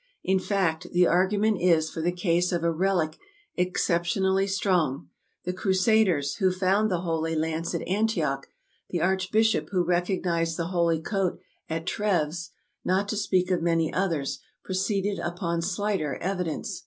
In 0.23 0.39
fact, 0.39 0.87
the 0.93 1.05
argument 1.05 1.61
is 1.61 1.91
for 1.91 2.01
the 2.01 2.11
case 2.11 2.51
of 2.51 2.63
a 2.63 2.71
relic 2.71 3.19
exceptionally 3.55 4.47
strong; 4.47 5.09
the 5.43 5.53
Crusaders 5.53 6.37
who 6.37 6.51
found 6.51 6.89
the 6.89 7.01
Holy 7.01 7.35
Lance 7.35 7.75
at 7.75 7.87
Antioch, 7.87 8.47
the 8.89 8.99
archbishop 8.99 9.69
who 9.69 9.85
recognized 9.85 10.57
the 10.57 10.69
Holy 10.69 10.99
Coat 10.99 11.39
at 11.69 11.85
Treves, 11.85 12.49
not 12.83 13.07
to 13.09 13.15
speak 13.15 13.51
of 13.51 13.61
many 13.61 13.93
others, 13.93 14.39
proceeded 14.63 15.19
ASIA 15.19 15.23
279 15.23 15.37
upon 15.37 15.61
slighter 15.61 16.15
evidence. 16.15 16.79